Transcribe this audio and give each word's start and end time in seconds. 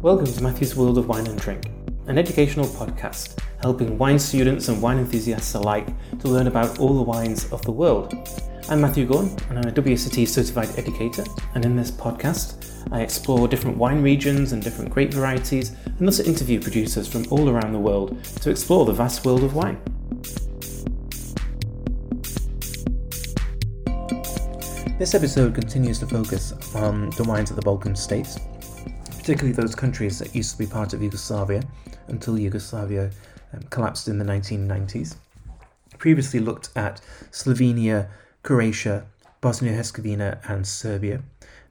Welcome 0.00 0.26
to 0.26 0.42
Matthew's 0.42 0.74
World 0.74 0.96
of 0.98 1.08
Wine 1.08 1.26
and 1.26 1.38
Drink, 1.38 1.70
an 2.06 2.16
educational 2.16 2.66
podcast 2.66 3.38
helping 3.60 3.98
wine 3.98 4.18
students 4.18 4.68
and 4.68 4.80
wine 4.80 4.98
enthusiasts 4.98 5.54
alike 5.54 5.86
to 6.20 6.28
learn 6.28 6.46
about 6.46 6.78
all 6.78 6.94
the 6.96 7.02
wines 7.02 7.50
of 7.52 7.62
the 7.62 7.72
world. 7.72 8.14
I'm 8.68 8.80
Matthew 8.80 9.04
Gorn, 9.04 9.36
and 9.48 9.58
I'm 9.58 9.68
a 9.68 9.72
WSET 9.72 10.26
certified 10.26 10.70
educator, 10.78 11.24
and 11.54 11.64
in 11.64 11.76
this 11.76 11.90
podcast, 11.90 12.66
I 12.92 13.02
explore 13.02 13.48
different 13.48 13.76
wine 13.76 14.02
regions 14.02 14.52
and 14.52 14.62
different 14.62 14.90
grape 14.90 15.12
varieties, 15.12 15.76
and 15.84 16.06
also 16.06 16.22
interview 16.22 16.60
producers 16.60 17.06
from 17.06 17.26
all 17.30 17.50
around 17.50 17.72
the 17.72 17.78
world 17.78 18.22
to 18.24 18.50
explore 18.50 18.86
the 18.86 18.92
vast 18.92 19.24
world 19.24 19.44
of 19.44 19.54
wine. 19.54 19.80
This 25.00 25.14
episode 25.14 25.54
continues 25.54 25.98
to 26.00 26.06
focus 26.06 26.52
on 26.74 27.08
the 27.16 27.24
wines 27.24 27.48
of 27.48 27.56
the 27.56 27.62
Balkan 27.62 27.96
states, 27.96 28.38
particularly 29.06 29.52
those 29.52 29.74
countries 29.74 30.18
that 30.18 30.34
used 30.34 30.52
to 30.52 30.58
be 30.58 30.66
part 30.66 30.92
of 30.92 31.02
Yugoslavia 31.02 31.62
until 32.08 32.38
Yugoslavia 32.38 33.10
um, 33.54 33.62
collapsed 33.70 34.08
in 34.08 34.18
the 34.18 34.26
1990s. 34.26 35.16
Previously 35.96 36.38
looked 36.38 36.68
at 36.76 37.00
Slovenia, 37.30 38.08
Croatia, 38.42 39.06
Bosnia 39.40 39.72
Herzegovina, 39.72 40.38
and 40.46 40.66
Serbia. 40.66 41.22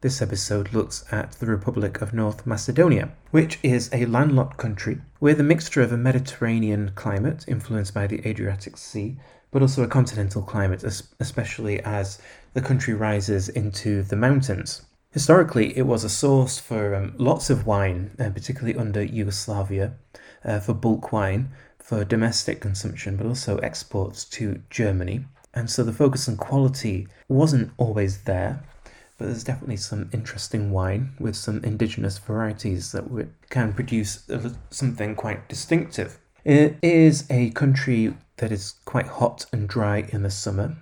This 0.02 0.24
episode 0.24 0.74
looks 0.74 1.06
at 1.12 1.34
the 1.34 1.46
Republic 1.46 2.02
of 2.02 2.16
North 2.16 2.48
Macedonia, 2.48 3.10
which 3.30 3.60
is 3.62 3.92
a 3.94 4.08
landlocked 4.08 4.58
country 4.58 5.02
with 5.20 5.40
a 5.40 5.44
mixture 5.44 5.84
of 5.84 5.92
a 5.92 5.98
Mediterranean 5.98 6.94
climate 6.96 7.46
influenced 7.48 7.94
by 7.94 8.08
the 8.08 8.28
Adriatic 8.28 8.76
Sea, 8.76 9.18
but 9.52 9.62
also 9.62 9.84
a 9.84 9.88
continental 9.88 10.42
climate, 10.42 10.84
especially 11.20 11.80
as 11.82 12.20
the 12.54 12.62
country 12.62 12.94
rises 12.94 13.50
into 13.50 14.04
the 14.04 14.16
mountains. 14.16 14.84
Historically, 15.12 15.76
it 15.76 15.88
was 15.88 16.04
a 16.04 16.10
source 16.10 16.60
for 16.60 16.94
um, 16.94 17.16
lots 17.18 17.50
of 17.50 17.66
wine, 17.66 18.12
uh, 18.20 18.30
particularly 18.30 18.78
under 18.78 19.04
Yugoslavia, 19.04 19.94
uh, 20.46 20.60
for 20.60 20.74
bulk 20.74 21.12
wine, 21.12 21.50
for 21.80 22.06
domestic 22.06 22.62
consumption, 22.62 23.18
but 23.18 23.26
also 23.26 23.58
exports 23.58 24.24
to 24.24 24.62
Germany. 24.70 25.26
And 25.54 25.68
so 25.68 25.84
the 25.84 25.94
focus 25.94 26.30
on 26.30 26.38
quality 26.38 27.08
wasn't 27.28 27.72
always 27.78 28.24
there, 28.24 28.62
but 29.18 29.26
there's 29.26 29.44
definitely 29.44 29.78
some 29.78 30.12
interesting 30.14 30.70
wine 30.70 31.14
with 31.20 31.36
some 31.36 31.64
indigenous 31.64 32.20
varieties 32.20 32.92
that 32.92 33.06
can 33.50 33.74
produce 33.74 34.30
something 34.70 35.16
quite 35.16 35.50
distinctive. 35.50 36.20
It 36.46 36.78
is 36.84 37.26
a 37.32 37.50
country 37.50 38.14
that 38.40 38.52
is 38.52 38.76
quite 38.86 39.08
hot 39.08 39.46
and 39.54 39.70
dry 39.70 40.06
in 40.10 40.24
the 40.24 40.30
summer, 40.30 40.76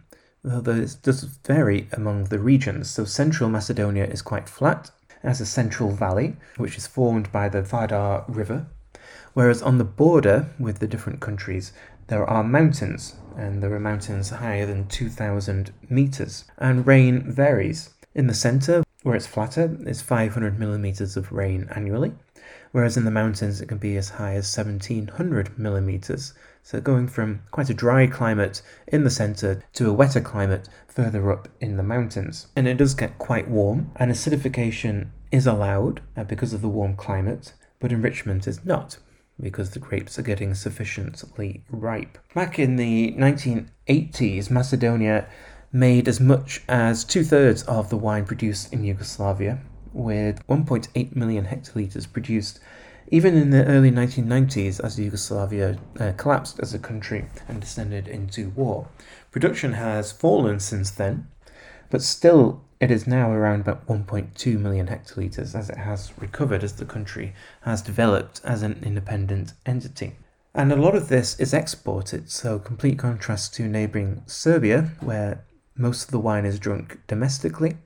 although 0.49 0.75
it 0.75 0.97
does 1.03 1.23
vary 1.23 1.87
among 1.91 2.25
the 2.25 2.39
regions. 2.39 2.89
So 2.89 3.05
central 3.05 3.49
Macedonia 3.49 4.05
is 4.05 4.21
quite 4.21 4.49
flat, 4.49 4.89
has 5.23 5.41
a 5.41 5.45
central 5.45 5.91
valley, 5.91 6.37
which 6.57 6.77
is 6.77 6.87
formed 6.87 7.31
by 7.31 7.49
the 7.49 7.61
Vardar 7.61 8.23
River, 8.27 8.67
whereas 9.33 9.61
on 9.61 9.77
the 9.77 9.83
border 9.83 10.49
with 10.59 10.79
the 10.79 10.87
different 10.87 11.19
countries, 11.19 11.73
there 12.07 12.25
are 12.25 12.43
mountains, 12.43 13.15
and 13.35 13.61
there 13.61 13.73
are 13.73 13.79
mountains 13.79 14.29
higher 14.29 14.65
than 14.65 14.87
2,000 14.87 15.73
meters, 15.89 16.45
and 16.57 16.87
rain 16.87 17.31
varies. 17.31 17.89
In 18.15 18.27
the 18.27 18.33
center, 18.33 18.83
where 19.03 19.15
it's 19.15 19.27
flatter, 19.27 19.77
it's 19.81 20.01
500 20.01 20.57
millimeters 20.57 21.17
of 21.17 21.31
rain 21.31 21.67
annually, 21.75 22.13
whereas 22.71 22.97
in 22.97 23.05
the 23.05 23.11
mountains 23.11 23.61
it 23.61 23.67
can 23.67 23.77
be 23.77 23.97
as 23.97 24.09
high 24.09 24.33
as 24.35 24.55
1700 24.55 25.59
millimeters. 25.59 26.33
So 26.67 26.81
going 26.81 27.07
from 27.07 27.43
quite 27.51 27.69
a 27.69 27.73
dry 27.73 28.07
climate 28.07 28.61
in 28.87 29.05
the 29.05 29.09
center 29.09 29.63
to 29.71 29.89
a 29.89 29.93
wetter 29.93 30.19
climate 30.19 30.67
further 30.89 31.31
up 31.31 31.47
in 31.61 31.77
the 31.77 31.81
mountains. 31.81 32.47
And 32.57 32.67
it 32.67 32.75
does 32.75 32.93
get 32.93 33.17
quite 33.17 33.47
warm, 33.47 33.91
and 33.95 34.11
acidification 34.11 35.11
is 35.31 35.47
allowed 35.47 36.01
uh, 36.17 36.25
because 36.25 36.51
of 36.51 36.61
the 36.61 36.67
warm 36.67 36.97
climate, 36.97 37.53
but 37.79 37.93
enrichment 37.93 38.47
is 38.47 38.65
not 38.65 38.97
because 39.39 39.69
the 39.69 39.79
grapes 39.79 40.19
are 40.19 40.23
getting 40.23 40.53
sufficiently 40.53 41.63
ripe. 41.69 42.17
Back 42.35 42.59
in 42.59 42.75
the 42.75 43.13
1980s, 43.13 44.49
Macedonia 44.49 45.25
made 45.71 46.09
as 46.09 46.19
much 46.19 46.63
as 46.67 47.05
two 47.05 47.23
thirds 47.23 47.63
of 47.63 47.89
the 47.89 47.95
wine 47.95 48.25
produced 48.25 48.73
in 48.73 48.83
Yugoslavia, 48.83 49.59
with 49.93 50.45
1.8 50.47 51.15
million 51.15 51.45
hectolitres 51.45 52.11
produced 52.11 52.59
even 53.09 53.35
in 53.35 53.51
the 53.51 53.65
early 53.65 53.91
1990s, 53.91 54.83
as 54.83 54.99
Yugoslavia 54.99 55.77
uh, 55.99 56.11
collapsed 56.17 56.59
as 56.59 56.73
a 56.73 56.79
country 56.79 57.25
and 57.47 57.61
descended 57.61 58.07
into 58.07 58.49
war, 58.49 58.87
production 59.31 59.73
has 59.73 60.11
fallen 60.11 60.59
since 60.59 60.91
then, 60.91 61.27
but 61.89 62.01
still 62.01 62.61
it 62.79 62.91
is 62.91 63.07
now 63.07 63.31
around 63.31 63.61
about 63.61 63.87
1.2 63.87 64.59
million 64.59 64.87
hectolitres 64.87 65.55
as 65.55 65.69
it 65.69 65.77
has 65.77 66.13
recovered 66.17 66.63
as 66.63 66.73
the 66.73 66.85
country 66.85 67.33
has 67.61 67.81
developed 67.81 68.41
as 68.43 68.61
an 68.61 68.79
independent 68.83 69.53
entity. 69.65 70.15
And 70.53 70.71
a 70.71 70.75
lot 70.75 70.95
of 70.95 71.07
this 71.07 71.39
is 71.39 71.53
exported, 71.53 72.29
so 72.29 72.59
complete 72.59 72.99
contrast 72.99 73.53
to 73.55 73.67
neighbouring 73.67 74.23
Serbia, 74.25 74.91
where 74.99 75.45
most 75.75 76.05
of 76.05 76.11
the 76.11 76.19
wine 76.19 76.45
is 76.45 76.59
drunk 76.59 76.99
domestically. 77.07 77.77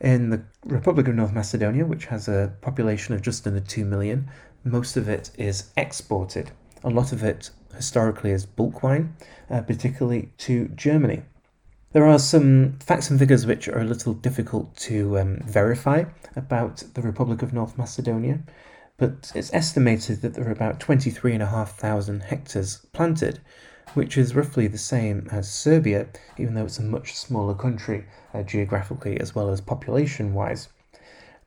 In 0.00 0.30
the 0.30 0.42
Republic 0.64 1.08
of 1.08 1.14
North 1.14 1.32
Macedonia, 1.32 1.84
which 1.84 2.06
has 2.06 2.28
a 2.28 2.52
population 2.60 3.14
of 3.14 3.22
just 3.22 3.46
under 3.46 3.60
2 3.60 3.84
million, 3.84 4.28
most 4.64 4.96
of 4.96 5.08
it 5.08 5.30
is 5.36 5.70
exported. 5.76 6.50
A 6.84 6.90
lot 6.90 7.12
of 7.12 7.22
it 7.22 7.50
historically 7.74 8.30
is 8.30 8.46
bulk 8.46 8.82
wine, 8.82 9.14
uh, 9.50 9.62
particularly 9.62 10.30
to 10.38 10.68
Germany. 10.68 11.22
There 11.92 12.06
are 12.06 12.18
some 12.18 12.78
facts 12.80 13.10
and 13.10 13.18
figures 13.18 13.46
which 13.46 13.66
are 13.68 13.80
a 13.80 13.84
little 13.84 14.12
difficult 14.12 14.76
to 14.88 15.18
um, 15.18 15.38
verify 15.44 16.04
about 16.36 16.84
the 16.94 17.02
Republic 17.02 17.40
of 17.40 17.52
North 17.52 17.78
Macedonia, 17.78 18.40
but 18.98 19.32
it's 19.34 19.54
estimated 19.54 20.20
that 20.20 20.34
there 20.34 20.46
are 20.46 20.52
about 20.52 20.80
23,500 20.80 22.22
hectares 22.24 22.84
planted, 22.92 23.40
which 23.94 24.18
is 24.18 24.34
roughly 24.34 24.66
the 24.66 24.76
same 24.76 25.28
as 25.30 25.50
Serbia, 25.50 26.08
even 26.36 26.54
though 26.54 26.64
it's 26.64 26.78
a 26.78 26.82
much 26.82 27.14
smaller 27.14 27.54
country 27.54 28.04
uh, 28.34 28.42
geographically 28.42 29.18
as 29.18 29.34
well 29.34 29.48
as 29.48 29.60
population 29.60 30.34
wise. 30.34 30.68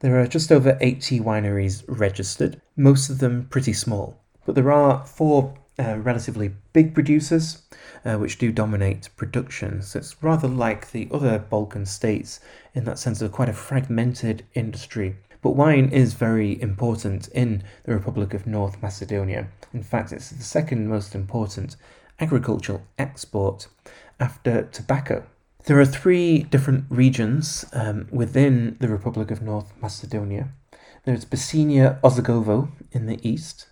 There 0.02 0.20
are 0.20 0.26
just 0.26 0.52
over 0.52 0.80
80 0.82 1.20
wineries 1.20 1.84
registered, 1.88 2.60
most 2.76 3.12
of 3.12 3.20
them 3.20 3.46
pretty 3.52 3.72
small. 3.72 4.20
But 4.48 4.56
there 4.56 4.72
are 4.72 5.06
four 5.06 5.54
uh, 5.78 6.00
relatively 6.00 6.56
big 6.74 6.96
producers 6.96 7.62
uh, 8.04 8.16
which 8.16 8.40
do 8.40 8.52
dominate 8.52 9.10
production. 9.16 9.84
So 9.84 10.00
it's 10.00 10.16
rather 10.24 10.48
like 10.48 10.90
the 10.90 11.08
other 11.12 11.38
Balkan 11.38 11.86
states 11.86 12.40
in 12.74 12.84
that 12.86 12.98
sense 12.98 13.22
of 13.22 13.32
quite 13.32 13.48
a 13.48 13.54
fragmented 13.54 14.44
industry. 14.56 15.18
But 15.44 15.56
wine 15.56 15.90
is 15.90 16.16
very 16.16 16.60
important 16.60 17.28
in 17.28 17.62
the 17.84 17.94
Republic 17.94 18.34
of 18.34 18.48
North 18.48 18.82
Macedonia. 18.82 19.50
In 19.72 19.84
fact, 19.84 20.12
it's 20.12 20.32
the 20.32 20.44
second 20.44 20.88
most 20.90 21.14
important 21.14 21.76
agricultural 22.20 22.82
export 22.98 23.68
after 24.20 24.64
tobacco. 24.64 25.28
There 25.66 25.80
are 25.80 25.86
three 25.86 26.40
different 26.40 26.86
regions 26.90 27.66
um, 27.72 28.08
within 28.12 28.78
the 28.80 28.88
Republic 28.88 29.30
of 29.30 29.44
North 29.44 29.72
Macedonia. 29.80 30.50
There's 31.06 31.24
Pčinja 31.24 32.02
Osogovo 32.02 32.72
in 32.92 33.06
the 33.06 33.20
east, 33.28 33.68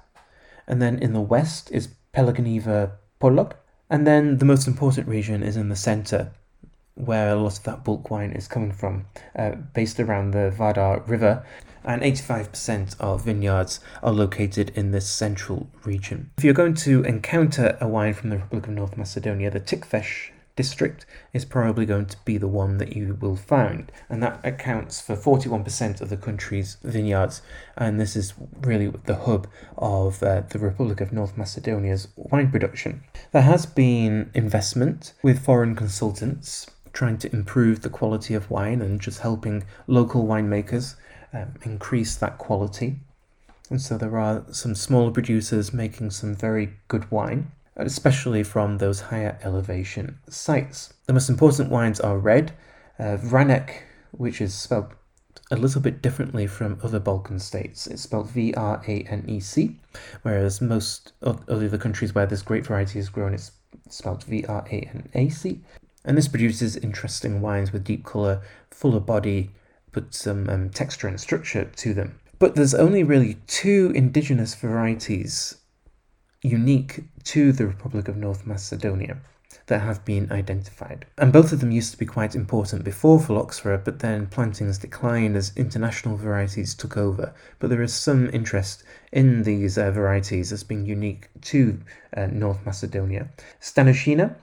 and 0.68 0.80
then 0.80 1.00
in 1.00 1.14
the 1.14 1.22
west 1.22 1.72
is 1.72 1.90
Pelagonija 2.14 2.92
Polog, 3.20 3.54
and 3.90 4.06
then 4.06 4.38
the 4.38 4.46
most 4.46 4.68
important 4.68 5.08
region 5.08 5.42
is 5.42 5.58
in 5.58 5.70
the 5.70 5.76
center, 5.76 6.32
where 6.94 7.30
a 7.30 7.36
lot 7.36 7.58
of 7.58 7.64
that 7.64 7.84
bulk 7.84 8.12
wine 8.12 8.34
is 8.34 8.48
coming 8.48 8.72
from, 8.72 9.08
uh, 9.36 9.52
based 9.74 10.00
around 10.00 10.32
the 10.32 10.54
Vardar 10.56 11.02
River, 11.08 11.44
and 11.84 12.04
85% 12.04 13.00
of 13.00 13.26
vineyards 13.26 13.80
are 14.04 14.12
located 14.12 14.72
in 14.76 14.92
this 14.92 15.10
central 15.10 15.68
region. 15.86 16.30
If 16.38 16.44
you're 16.44 16.54
going 16.54 16.76
to 16.76 17.04
encounter 17.04 17.78
a 17.82 17.88
wine 17.88 18.14
from 18.14 18.30
the 18.30 18.38
Republic 18.38 18.68
of 18.68 18.74
North 18.74 18.96
Macedonia, 18.96 19.50
the 19.50 19.60
Tikvesh 19.60 20.30
district 20.60 21.06
is 21.32 21.46
probably 21.46 21.86
going 21.86 22.06
to 22.06 22.18
be 22.26 22.38
the 22.38 22.46
one 22.46 22.80
that 22.80 22.94
you 22.94 23.18
will 23.22 23.38
find, 23.38 23.90
and 24.10 24.22
that 24.22 24.42
accounts 24.44 25.00
for 25.00 25.16
41% 25.16 26.02
of 26.02 26.10
the 26.10 26.18
country's 26.18 26.76
vineyards. 26.84 27.42
And 27.78 27.98
this 27.98 28.14
is 28.18 28.34
really 28.60 28.88
the 29.06 29.16
hub 29.16 29.48
of 29.78 30.22
uh, 30.22 30.42
the 30.50 30.60
Republic 30.60 31.00
of 31.00 31.14
North 31.14 31.38
Macedonia's 31.38 32.10
wine 32.18 32.52
production. 32.52 33.04
There 33.32 33.44
has 33.54 33.66
been 33.66 34.32
investment 34.34 35.14
with 35.24 35.46
foreign 35.46 35.78
consultants 35.78 36.70
trying 36.92 37.20
to 37.20 37.32
improve 37.32 37.80
the 37.80 37.90
quality 37.90 38.34
of 38.34 38.52
wine 38.52 38.82
and 38.82 39.00
just 39.00 39.20
helping 39.20 39.64
local 39.88 40.26
winemakers 40.26 40.98
um, 41.32 41.54
increase 41.64 42.18
that 42.18 42.38
quality. 42.38 43.00
And 43.70 43.82
so 43.82 43.98
there 43.98 44.18
are 44.20 44.44
some 44.52 44.76
smaller 44.76 45.12
producers 45.12 45.72
making 45.72 46.12
some 46.12 46.36
very 46.36 46.74
good 46.90 47.10
wine 47.10 47.54
especially 47.88 48.44
from 48.44 48.78
those 48.78 49.02
higher 49.02 49.40
elevation 49.44 50.20
sites. 50.30 50.94
The 51.06 51.14
most 51.14 51.30
important 51.30 51.70
wines 51.70 52.00
are 52.00 52.18
red, 52.18 52.54
uh, 52.98 53.18
Vranec, 53.18 53.82
which 54.12 54.42
is 54.42 54.54
spelled 54.54 54.94
a 55.52 55.56
little 55.56 55.82
bit 55.82 56.02
differently 56.02 56.46
from 56.46 56.80
other 56.84 57.00
Balkan 57.00 57.40
states. 57.40 57.88
It's 57.88 58.04
spelled 58.04 58.30
V 58.30 58.54
R 58.54 58.82
A 58.88 59.02
N 59.04 59.26
E 59.28 59.40
C, 59.40 59.80
whereas 60.22 60.62
most 60.62 61.14
of 61.22 61.46
the 61.46 61.54
other 61.66 61.78
countries 61.78 62.14
where 62.14 62.26
this 62.26 62.42
grape 62.42 62.66
variety 62.66 63.00
is 63.00 63.10
grown, 63.10 63.34
it's 63.34 63.52
spelled 63.90 64.24
V 64.26 64.46
R 64.46 64.66
A 64.70 64.82
N 64.82 65.10
A 65.14 65.30
C. 65.30 65.62
And 66.06 66.18
this 66.18 66.28
produces 66.28 66.78
interesting 66.78 67.42
wines 67.42 67.72
with 67.72 67.84
deep 67.84 68.06
colour, 68.06 68.42
fuller 68.72 69.00
body, 69.00 69.52
put 69.92 70.14
some 70.14 70.50
um, 70.50 70.70
texture 70.70 71.08
and 71.08 71.20
structure 71.20 71.66
to 71.66 71.94
them. 71.94 72.20
But 72.38 72.56
there's 72.56 72.74
only 72.74 73.04
really 73.04 73.36
two 73.48 73.92
indigenous 73.96 74.56
varieties 74.56 75.58
unique 76.42 77.04
to 77.24 77.52
the 77.52 77.68
Republic 77.68 78.08
of 78.08 78.18
North 78.18 78.46
Macedonia 78.46 79.18
that 79.68 79.82
have 79.82 80.04
been 80.06 80.32
identified. 80.32 81.06
And 81.18 81.34
both 81.34 81.52
of 81.52 81.60
them 81.60 81.72
used 81.72 81.92
to 81.92 81.98
be 81.98 82.06
quite 82.06 82.36
important 82.36 82.84
before 82.84 83.20
phylloxera, 83.20 83.78
but 83.78 84.00
then 84.00 84.28
plantings 84.28 84.78
declined 84.78 85.36
as 85.36 85.56
international 85.56 86.18
varieties 86.18 86.74
took 86.76 86.98
over. 86.98 87.34
But 87.60 87.70
there 87.70 87.82
is 87.82 87.94
some 87.94 88.30
interest 88.32 88.84
in 89.12 89.44
these 89.44 89.78
uh, 89.78 89.92
varieties 89.92 90.52
as 90.52 90.64
being 90.64 90.86
unique 90.86 91.30
to 91.42 91.80
uh, 92.16 92.28
North 92.28 92.66
Macedonia. 92.66 93.30
Stanušina, 93.62 94.36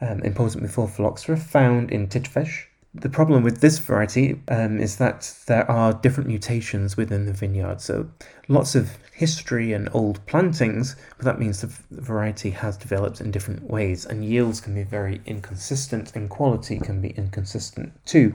um, 0.00 0.20
important 0.20 0.62
before 0.62 0.88
phylloxera, 0.88 1.38
found 1.38 1.90
in 1.90 2.08
Tikvesh, 2.08 2.64
the 2.92 3.08
problem 3.08 3.44
with 3.44 3.60
this 3.60 3.78
variety 3.78 4.40
um, 4.48 4.80
is 4.80 4.96
that 4.96 5.32
there 5.46 5.70
are 5.70 5.92
different 5.92 6.28
mutations 6.28 6.96
within 6.96 7.26
the 7.26 7.32
vineyard. 7.32 7.80
So 7.80 8.10
lots 8.48 8.74
of 8.74 8.90
history 9.12 9.72
and 9.72 9.88
old 9.92 10.24
plantings, 10.26 10.96
but 11.16 11.24
that 11.24 11.38
means 11.38 11.60
the 11.60 11.72
variety 11.90 12.50
has 12.50 12.76
developed 12.76 13.20
in 13.20 13.30
different 13.30 13.70
ways, 13.70 14.04
and 14.06 14.24
yields 14.24 14.60
can 14.60 14.74
be 14.74 14.82
very 14.82 15.20
inconsistent, 15.24 16.16
and 16.16 16.28
quality 16.28 16.80
can 16.80 17.00
be 17.00 17.10
inconsistent 17.10 17.92
too. 18.06 18.34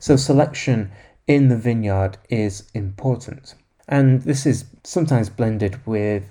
So 0.00 0.16
selection 0.16 0.90
in 1.28 1.48
the 1.48 1.56
vineyard 1.56 2.18
is 2.28 2.68
important. 2.74 3.54
And 3.86 4.22
this 4.22 4.46
is 4.46 4.64
sometimes 4.82 5.28
blended 5.28 5.86
with 5.86 6.24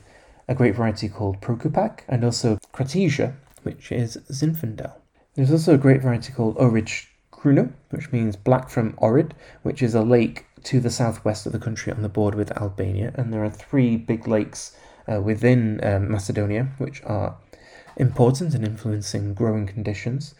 a 0.48 0.56
grape 0.56 0.76
variety 0.76 1.08
called 1.08 1.40
Prokupac 1.40 2.02
and 2.10 2.26
also 2.26 2.58
Kratošija, 2.74 3.34
which 3.64 3.92
is 3.94 4.18
Zinfandel. 4.30 4.94
There's 5.36 5.52
also 5.52 5.76
a 5.76 5.78
great 5.78 6.02
variety 6.02 6.34
called 6.34 6.58
Ohrid 6.58 6.90
Crno, 7.42 7.72
which 7.90 8.12
means 8.12 8.36
black 8.36 8.70
from 8.70 8.94
Ohrid, 8.94 9.32
which 9.64 9.82
is 9.82 9.96
a 9.96 10.04
lake 10.04 10.46
to 10.64 10.80
the 10.80 10.92
southwest 10.92 11.46
of 11.46 11.52
the 11.52 11.60
country 11.60 11.92
on 11.92 12.04
the 12.04 12.10
border 12.10 12.38
with 12.38 12.52
Albania. 12.52 13.14
And 13.16 13.34
there 13.34 13.44
are 13.44 13.50
three 13.50 13.98
big 13.98 14.28
lakes 14.28 14.76
uh, 15.12 15.22
within 15.22 15.84
um, 15.84 16.12
Macedonia 16.12 16.70
which 16.78 17.02
are 17.04 17.38
important 17.98 18.54
in 18.54 18.64
influencing 18.64 19.34
growing 19.34 19.66
conditions. 19.66 20.36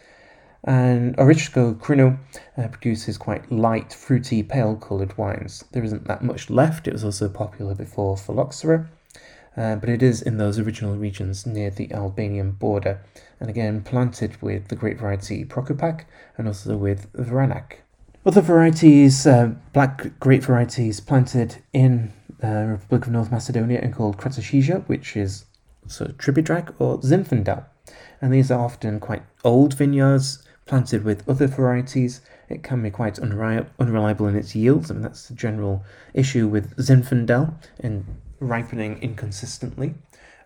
And 0.64 1.18
Ohridsko 1.18 1.80
Crno 1.80 2.20
uh, 2.56 2.68
produces 2.68 3.18
quite 3.18 3.52
light, 3.52 3.94
fruity, 3.94 4.44
pale 4.44 4.76
coloured 4.76 5.18
wines. 5.18 5.64
There 5.72 5.84
isn't 5.84 6.08
that 6.08 6.24
much 6.24 6.52
left. 6.52 6.88
It 6.88 6.94
was 6.94 7.04
also 7.04 7.28
popular 7.30 7.74
before 7.74 8.16
Phylloxera, 8.16 8.88
uh, 9.58 9.76
but 9.76 9.90
it 9.90 10.02
is 10.02 10.22
in 10.22 10.38
those 10.38 10.60
original 10.60 10.96
regions 10.96 11.46
near 11.46 11.70
the 11.70 11.92
Albanian 11.94 12.52
border, 12.52 13.02
and 13.40 13.50
again 13.50 13.82
planted 13.82 14.42
with 14.42 14.68
the 14.70 14.76
great 14.76 14.98
variety 14.98 15.44
Prokupac 15.44 16.06
and 16.38 16.48
also 16.48 16.78
with 16.78 17.12
Vranak. 17.14 17.78
Other 18.26 18.42
varieties, 18.42 19.26
uh, 19.26 19.56
black 19.74 20.20
grape 20.20 20.44
varieties 20.44 21.00
planted 21.00 21.58
in 21.74 22.14
the 22.40 22.48
uh, 22.48 22.66
Republic 22.66 23.08
of 23.08 23.14
North 23.14 23.32
Macedonia 23.32 23.80
and 23.82 23.94
called 23.94 24.18
Kratošija, 24.18 24.88
which 24.88 25.18
is 25.18 25.46
so 25.88 26.06
Tribidrag 26.06 26.74
or 26.80 27.00
Zinfandel. 27.00 27.66
And 28.22 28.32
these 28.32 28.52
are 28.52 28.64
often 28.64 29.00
quite 29.00 29.24
old 29.44 29.74
vineyards 29.74 30.44
planted 30.66 31.04
with 31.04 31.28
other 31.28 31.48
varieties. 31.48 32.22
It 32.48 32.64
can 32.64 32.84
be 32.84 32.92
quite 32.92 33.18
unreliable 33.20 34.28
in 34.28 34.36
its 34.36 34.56
yields. 34.56 34.92
I 34.92 34.94
mean, 34.94 35.04
that's 35.04 35.28
the 35.28 35.34
general 35.34 35.84
issue 36.14 36.48
with 36.48 36.76
Zinfandel 36.78 37.56
in 37.80 38.06
ripening 38.42 39.02
inconsistently. 39.02 39.94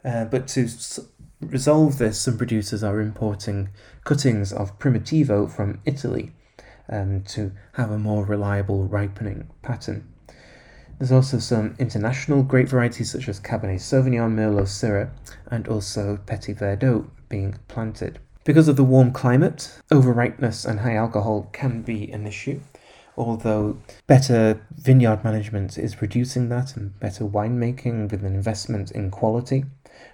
Uh, 0.03 0.25
but 0.25 0.47
to 0.49 0.65
s- 0.65 0.99
resolve 1.41 1.97
this, 1.97 2.19
some 2.19 2.37
producers 2.37 2.83
are 2.83 3.01
importing 3.01 3.69
cuttings 4.03 4.53
of 4.53 4.77
Primitivo 4.77 5.51
from 5.51 5.81
Italy 5.85 6.31
um, 6.89 7.23
to 7.23 7.51
have 7.73 7.89
a 7.89 7.97
more 7.97 8.23
reliable 8.23 8.87
ripening 8.87 9.49
pattern. 9.63 10.07
There's 10.99 11.11
also 11.11 11.39
some 11.39 11.75
international 11.79 12.43
grape 12.43 12.69
varieties 12.69 13.11
such 13.11 13.27
as 13.27 13.39
Cabernet 13.39 13.79
Sauvignon, 13.81 14.33
Merlot, 14.33 14.67
Syrah, 14.67 15.09
and 15.47 15.67
also 15.67 16.19
Petit 16.25 16.53
Verdot 16.53 17.09
being 17.27 17.57
planted. 17.67 18.19
Because 18.45 18.67
of 18.67 18.75
the 18.75 18.83
warm 18.83 19.11
climate, 19.11 19.81
overripeness 19.91 20.65
and 20.65 20.81
high 20.81 20.95
alcohol 20.95 21.49
can 21.51 21.81
be 21.81 22.11
an 22.11 22.27
issue 22.27 22.61
although 23.17 23.77
better 24.07 24.61
vineyard 24.75 25.23
management 25.23 25.77
is 25.77 26.01
reducing 26.01 26.49
that 26.49 26.75
and 26.75 26.99
better 26.99 27.23
winemaking 27.25 28.11
with 28.11 28.23
an 28.23 28.35
investment 28.35 28.91
in 28.91 29.11
quality. 29.11 29.65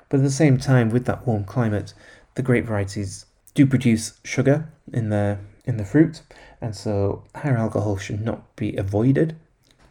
But 0.09 0.17
at 0.17 0.23
the 0.23 0.31
same 0.31 0.57
time, 0.57 0.89
with 0.89 1.05
that 1.05 1.25
warm 1.25 1.43
climate, 1.45 1.93
the 2.35 2.41
grape 2.41 2.65
varieties 2.65 3.25
do 3.53 3.65
produce 3.65 4.19
sugar 4.23 4.69
in 4.93 5.09
the 5.09 5.37
in 5.65 5.77
the 5.77 5.85
fruit, 5.85 6.21
and 6.59 6.75
so 6.75 7.23
higher 7.35 7.57
alcohol 7.57 7.97
should 7.97 8.21
not 8.21 8.55
be 8.55 8.75
avoided, 8.75 9.35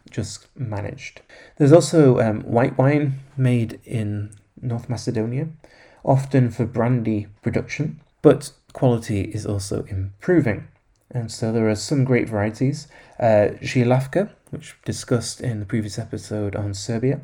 just 0.09 0.47
managed. 0.57 1.21
There's 1.57 1.71
also 1.71 2.19
um, 2.19 2.41
white 2.41 2.77
wine 2.77 3.19
made 3.37 3.79
in 3.85 4.31
North 4.61 4.89
Macedonia, 4.89 5.47
often 6.03 6.51
for 6.51 6.65
brandy 6.65 7.27
production, 7.41 8.01
but 8.21 8.51
quality 8.73 9.21
is 9.21 9.45
also 9.45 9.83
improving. 9.83 10.67
And 11.13 11.31
so 11.31 11.51
there 11.51 11.69
are 11.69 11.75
some 11.75 12.03
great 12.03 12.29
varieties. 12.29 12.87
Uh, 13.19 13.49
which 14.49 14.75
discussed 14.83 15.41
in 15.41 15.59
the 15.59 15.65
previous 15.65 15.97
episode 15.97 16.55
on 16.55 16.73
Serbia. 16.73 17.21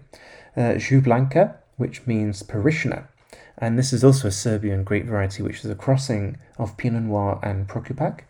Uh, 0.56 0.75
Župljanka, 0.75 1.56
which 1.78 2.06
means 2.07 2.44
parishioner. 2.44 3.10
And 3.57 3.78
this 3.78 3.92
is 3.92 4.04
also 4.04 4.28
a 4.28 4.31
Serbian 4.31 4.84
grape 4.84 5.06
variety, 5.06 5.44
which 5.44 5.63
is 5.63 5.69
a 5.69 5.75
crossing 5.75 6.38
of 6.57 6.78
Pinot 6.78 7.04
Noir 7.04 7.39
and 7.44 7.68
Prokupac. 7.68 8.22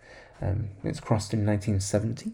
Um, 0.42 0.69
it's 0.83 1.00
crossed 1.00 1.33
in 1.33 1.45
1970. 1.45 2.33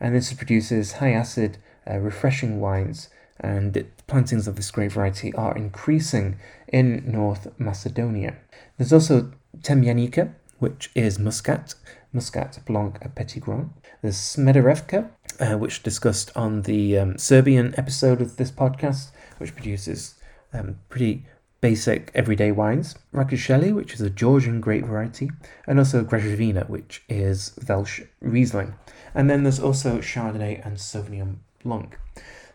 And 0.00 0.14
this 0.14 0.32
produces 0.32 0.92
high 0.92 1.12
acid, 1.12 1.58
uh, 1.88 1.98
refreshing 1.98 2.60
wines. 2.60 3.08
And 3.40 3.76
it, 3.76 4.06
plantings 4.06 4.48
of 4.48 4.56
this 4.56 4.70
grape 4.70 4.92
variety 4.92 5.32
are 5.34 5.56
increasing 5.56 6.38
in 6.66 7.10
North 7.10 7.48
Macedonia. 7.58 8.36
There's 8.76 8.92
also 8.92 9.32
Temjanica, 9.60 10.34
which 10.58 10.90
is 10.94 11.18
Muscat, 11.18 11.74
Muscat 12.12 12.58
Blanc 12.66 12.98
a 13.02 13.08
Petits 13.08 13.44
Grains. 13.44 13.70
There's 14.02 14.16
Smederevka, 14.16 15.10
uh, 15.40 15.58
which 15.58 15.82
discussed 15.82 16.30
on 16.36 16.62
the 16.62 16.98
um, 16.98 17.18
Serbian 17.18 17.74
episode 17.76 18.20
of 18.20 18.36
this 18.36 18.50
podcast, 18.50 19.10
which 19.38 19.54
produces 19.54 20.14
um, 20.52 20.78
pretty 20.88 21.26
basic 21.60 22.10
everyday 22.14 22.52
wines. 22.52 22.94
Rkatsiteli, 23.12 23.74
which 23.74 23.94
is 23.94 24.00
a 24.00 24.10
Georgian 24.10 24.60
grape 24.60 24.84
variety, 24.84 25.30
and 25.66 25.78
also 25.78 26.04
Graševina, 26.04 26.68
which 26.68 27.02
is 27.08 27.58
Welsh 27.68 28.02
Riesling. 28.20 28.74
And 29.14 29.28
then 29.28 29.42
there's 29.42 29.60
also 29.60 29.98
Chardonnay 29.98 30.64
and 30.64 30.76
Sauvignon 30.76 31.36
Blanc. 31.64 31.98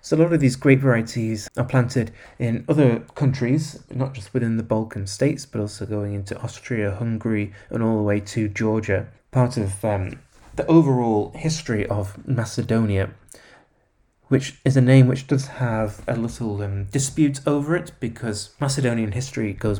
So 0.03 0.17
a 0.17 0.19
lot 0.19 0.33
of 0.33 0.41
these 0.41 0.57
grape 0.57 0.81
varieties 0.81 1.49
are 1.55 1.63
planted 1.63 2.11
in 2.37 2.65
other 2.67 2.99
countries, 3.15 3.81
not 3.89 4.13
just 4.13 4.33
within 4.33 4.57
the 4.57 4.63
Balkan 4.63 5.07
states, 5.07 5.45
but 5.45 5.61
also 5.61 5.85
going 5.85 6.13
into 6.13 6.37
Austria, 6.41 6.91
Hungary, 6.91 7.53
and 7.69 7.81
all 7.81 7.95
the 7.95 8.03
way 8.03 8.19
to 8.19 8.49
Georgia. 8.49 9.07
Part 9.31 9.55
of 9.55 9.85
um, 9.85 10.19
the 10.57 10.67
overall 10.67 11.31
history 11.35 11.87
of 11.87 12.27
Macedonia, 12.27 13.11
which 14.27 14.59
is 14.65 14.75
a 14.75 14.81
name 14.81 15.07
which 15.07 15.25
does 15.25 15.47
have 15.47 16.03
a 16.05 16.17
little 16.17 16.61
um, 16.61 16.83
dispute 16.91 17.39
over 17.47 17.73
it 17.73 17.93
because 18.01 18.49
Macedonian 18.59 19.13
history 19.13 19.53
goes 19.53 19.79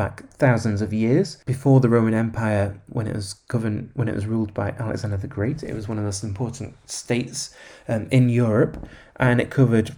back 0.00 0.26
thousands 0.30 0.80
of 0.80 0.94
years. 0.94 1.36
Before 1.44 1.78
the 1.78 1.90
Roman 1.90 2.14
Empire 2.14 2.80
when 2.88 3.06
it 3.06 3.14
was 3.14 3.34
governed 3.52 3.90
when 3.92 4.08
it 4.08 4.14
was 4.14 4.24
ruled 4.24 4.54
by 4.54 4.70
Alexander 4.78 5.18
the 5.18 5.26
Great 5.26 5.62
it 5.62 5.74
was 5.74 5.88
one 5.88 5.98
of 5.98 6.04
the 6.04 6.08
most 6.08 6.24
important 6.24 6.72
states 6.88 7.54
um, 7.86 8.08
in 8.10 8.30
Europe 8.30 8.88
and 9.16 9.42
it 9.42 9.50
covered 9.50 9.94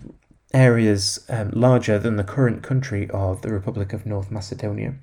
areas 0.53 1.25
um, 1.29 1.51
larger 1.53 2.01
than 2.01 2.17
the 2.17 2.31
current 2.35 2.65
country 2.65 3.09
of 3.11 3.43
the 3.43 3.53
Republic 3.53 3.93
of 3.93 4.05
North 4.05 4.29
Macedonia 4.29 4.95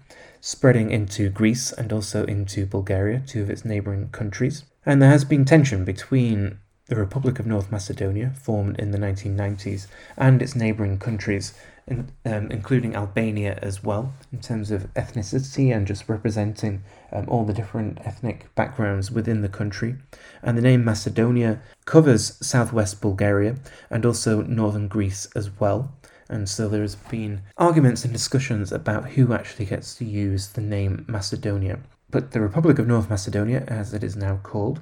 spreading 0.41 0.91
into 0.91 1.29
Greece 1.29 1.71
and 1.71 1.93
also 1.93 2.25
into 2.25 2.65
Bulgaria 2.65 3.23
two 3.25 3.41
of 3.41 3.49
its 3.49 3.63
neighboring 3.63 4.09
countries. 4.09 4.65
And 4.85 5.01
there 5.01 5.11
has 5.11 5.23
been 5.23 5.45
tension 5.45 5.85
between 5.85 6.59
the 6.89 6.95
Republic 6.95 7.39
of 7.39 7.45
North 7.45 7.71
Macedonia, 7.71 8.33
formed 8.35 8.79
in 8.79 8.91
the 8.91 8.97
1990s, 8.97 9.87
and 10.17 10.41
its 10.41 10.55
neighbouring 10.55 10.97
countries, 10.97 11.53
in, 11.89 12.11
um, 12.25 12.51
including 12.51 12.95
Albania 12.95 13.57
as 13.61 13.83
well, 13.83 14.13
in 14.31 14.39
terms 14.39 14.71
of 14.71 14.93
ethnicity 14.93 15.75
and 15.75 15.87
just 15.87 16.07
representing 16.07 16.83
um, 17.11 17.25
all 17.27 17.45
the 17.45 17.53
different 17.53 17.99
ethnic 18.05 18.53
backgrounds 18.55 19.11
within 19.11 19.41
the 19.41 19.49
country. 19.49 19.95
And 20.41 20.57
the 20.57 20.61
name 20.61 20.85
Macedonia 20.85 21.61
covers 21.85 22.37
southwest 22.45 23.01
Bulgaria 23.01 23.55
and 23.89 24.05
also 24.05 24.41
northern 24.41 24.87
Greece 24.87 25.27
as 25.35 25.49
well. 25.59 25.91
And 26.29 26.47
so 26.47 26.69
there 26.69 26.83
has 26.83 26.95
been 26.95 27.41
arguments 27.57 28.03
and 28.03 28.13
discussions 28.13 28.71
about 28.71 29.09
who 29.11 29.33
actually 29.33 29.65
gets 29.65 29.95
to 29.95 30.05
use 30.05 30.49
the 30.49 30.61
name 30.61 31.05
Macedonia. 31.07 31.79
But 32.11 32.31
the 32.31 32.41
Republic 32.41 32.79
of 32.79 32.87
North 32.87 33.09
Macedonia, 33.09 33.63
as 33.67 33.93
it 33.93 34.03
is 34.03 34.15
now 34.15 34.39
called, 34.43 34.81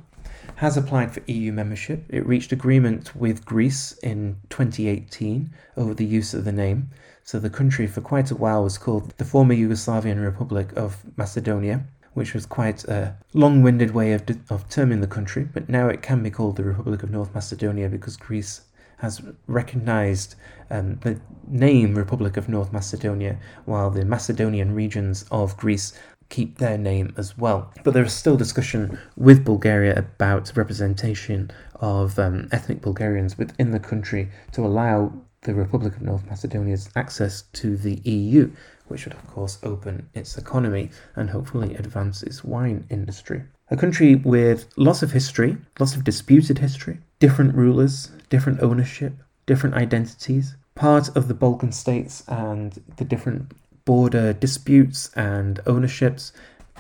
has 0.58 0.76
applied 0.76 1.14
for 1.14 1.22
EU 1.28 1.52
membership. 1.52 2.04
It 2.10 2.26
reached 2.26 2.52
agreement 2.52 3.16
with 3.16 3.46
Greece 3.46 3.92
in 4.02 4.38
2018 4.50 5.52
over 5.78 5.94
the 5.94 6.06
use 6.06 6.34
of 6.34 6.46
the 6.46 6.52
name. 6.52 6.90
So 7.24 7.40
the 7.40 7.50
country 7.50 7.86
for 7.86 8.02
quite 8.02 8.32
a 8.32 8.36
while 8.36 8.64
was 8.64 8.80
called 8.80 9.14
the 9.18 9.26
former 9.26 9.54
Yugoslavian 9.54 10.24
Republic 10.24 10.74
of 10.76 10.98
Macedonia, 11.16 11.86
which 12.16 12.34
was 12.34 12.48
quite 12.48 12.84
a 12.86 13.16
long 13.34 13.62
winded 13.62 13.92
way 13.94 14.14
of, 14.14 14.24
of 14.50 14.68
terming 14.68 15.02
the 15.02 15.08
country, 15.08 15.44
but 15.44 15.70
now 15.70 15.90
it 15.90 16.02
can 16.02 16.24
be 16.24 16.32
called 16.32 16.56
the 16.56 16.64
Republic 16.64 17.04
of 17.04 17.12
North 17.12 17.36
Macedonia 17.36 17.88
because 17.88 18.18
Greece 18.18 18.62
has 18.98 19.22
recognized 19.46 20.34
um, 20.72 20.98
the 21.04 21.20
name 21.48 21.94
Republic 21.94 22.36
of 22.36 22.50
North 22.50 22.74
Macedonia, 22.74 23.38
while 23.66 23.92
the 23.92 24.04
Macedonian 24.04 24.74
regions 24.74 25.24
of 25.30 25.56
Greece 25.56 25.94
keep 26.30 26.58
their 26.58 26.78
name 26.78 27.14
as 27.18 27.38
well. 27.38 27.72
But 27.84 27.94
there 27.94 28.04
is 28.04 28.14
still 28.14 28.38
discussion 28.38 29.00
with 29.16 29.46
Bulgaria 29.46 29.98
about 29.98 30.56
representation 30.56 31.52
of 31.76 32.20
um, 32.20 32.48
ethnic 32.52 32.82
Bulgarians 32.82 33.38
within 33.38 33.72
the 33.72 33.80
country 33.80 34.30
to 34.54 34.66
allow 34.66 35.14
the 35.42 35.54
Republic 35.54 35.96
of 35.96 36.02
North 36.02 36.26
Macedonia's 36.28 36.90
access 36.96 37.44
to 37.54 37.78
the 37.78 37.96
EU, 38.04 38.52
which 38.88 39.06
would, 39.06 39.14
of 39.14 39.28
course, 39.28 39.60
open 39.64 40.10
its 40.14 40.38
economy 40.38 40.90
and 41.16 41.30
hopefully 41.30 41.76
advance 41.76 42.24
its 42.24 42.44
wine 42.44 42.86
industry. 42.90 43.44
A 43.70 43.78
country 43.78 44.16
with 44.16 44.68
lots 44.78 45.04
of 45.04 45.12
history, 45.12 45.58
lots 45.80 45.96
of 45.96 46.04
disputed 46.04 46.60
history, 46.60 47.00
different 47.20 47.56
rulers, 47.56 48.12
different 48.30 48.62
ownership, 48.62 49.14
different 49.46 49.76
identities, 49.76 50.56
part 50.76 51.16
of 51.16 51.28
the 51.28 51.34
Balkan 51.34 51.72
states 51.72 52.24
and 52.28 52.82
the 52.98 53.06
different 53.06 53.52
border 53.88 54.34
disputes 54.34 55.10
and 55.16 55.62
ownerships. 55.66 56.34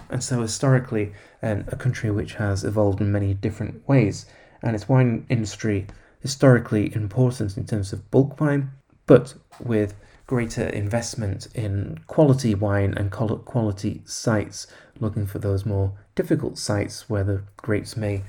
And 0.09 0.21
so, 0.21 0.41
historically, 0.41 1.13
um, 1.41 1.63
a 1.69 1.77
country 1.77 2.11
which 2.11 2.33
has 2.33 2.65
evolved 2.65 2.99
in 2.99 3.11
many 3.13 3.33
different 3.33 3.87
ways. 3.87 4.25
And 4.61 4.75
its 4.75 4.89
wine 4.89 5.25
industry, 5.29 5.87
historically 6.19 6.93
important 6.93 7.55
in 7.55 7.65
terms 7.65 7.93
of 7.93 8.11
bulk 8.11 8.41
wine, 8.41 8.71
but 9.05 9.33
with 9.63 9.95
greater 10.27 10.67
investment 10.67 11.47
in 11.55 12.01
quality 12.07 12.53
wine 12.53 12.93
and 12.97 13.09
quality 13.09 14.01
sites, 14.03 14.67
looking 14.99 15.25
for 15.25 15.39
those 15.39 15.65
more 15.65 15.93
difficult 16.15 16.57
sites 16.57 17.09
where 17.09 17.23
the 17.23 17.41
grapes 17.55 17.95
may 17.95 18.21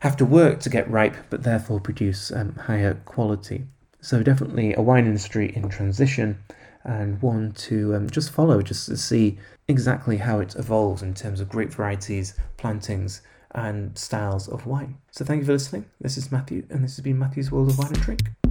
have 0.00 0.18
to 0.18 0.26
work 0.26 0.60
to 0.60 0.68
get 0.68 0.90
ripe, 0.90 1.16
but 1.30 1.44
therefore 1.44 1.80
produce 1.80 2.30
um, 2.30 2.56
higher 2.56 2.94
quality. 3.06 3.64
So, 4.02 4.22
definitely 4.22 4.74
a 4.74 4.82
wine 4.82 5.06
industry 5.06 5.50
in 5.56 5.70
transition 5.70 6.42
and 6.84 7.20
one 7.22 7.52
to 7.52 7.94
um, 7.94 8.10
just 8.10 8.30
follow, 8.30 8.62
just 8.62 8.86
to 8.86 8.96
see 8.96 9.38
exactly 9.68 10.16
how 10.16 10.40
it 10.40 10.56
evolves 10.56 11.02
in 11.02 11.14
terms 11.14 11.40
of 11.40 11.48
grape 11.48 11.70
varieties, 11.70 12.34
plantings, 12.56 13.22
and 13.54 13.96
styles 13.96 14.48
of 14.48 14.66
wine. 14.66 14.96
So, 15.10 15.24
thank 15.24 15.40
you 15.40 15.46
for 15.46 15.52
listening. 15.52 15.86
This 16.00 16.16
is 16.16 16.32
Matthew, 16.32 16.66
and 16.70 16.82
this 16.82 16.96
has 16.96 17.04
been 17.04 17.18
Matthew's 17.18 17.50
World 17.50 17.70
of 17.70 17.78
Wine 17.78 17.88
and 17.88 18.00
Drink. 18.02 18.41